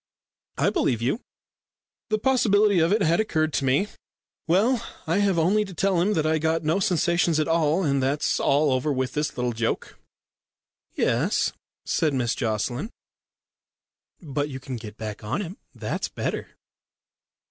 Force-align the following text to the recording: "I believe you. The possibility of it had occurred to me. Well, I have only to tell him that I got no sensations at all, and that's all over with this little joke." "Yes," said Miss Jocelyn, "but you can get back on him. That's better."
"I 0.57 0.71
believe 0.71 0.99
you. 0.99 1.21
The 2.09 2.17
possibility 2.17 2.79
of 2.79 2.91
it 2.91 3.03
had 3.03 3.19
occurred 3.19 3.53
to 3.53 3.65
me. 3.65 3.87
Well, 4.47 4.83
I 5.05 5.19
have 5.19 5.37
only 5.37 5.63
to 5.63 5.75
tell 5.75 6.01
him 6.01 6.13
that 6.13 6.25
I 6.25 6.39
got 6.39 6.63
no 6.63 6.79
sensations 6.79 7.39
at 7.39 7.47
all, 7.47 7.83
and 7.83 8.01
that's 8.01 8.39
all 8.39 8.71
over 8.71 8.91
with 8.91 9.13
this 9.13 9.37
little 9.37 9.53
joke." 9.53 9.99
"Yes," 10.95 11.53
said 11.85 12.15
Miss 12.15 12.33
Jocelyn, 12.33 12.89
"but 14.19 14.49
you 14.49 14.59
can 14.59 14.75
get 14.75 14.97
back 14.97 15.23
on 15.23 15.39
him. 15.39 15.57
That's 15.75 16.07
better." 16.09 16.47